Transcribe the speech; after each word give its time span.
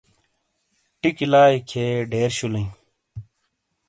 ٹیکی 0.99 1.25
لائی 1.31 1.57
کھئیے 1.69 1.87
ڈیر 2.11 2.29
شولئی۔ 2.37 2.65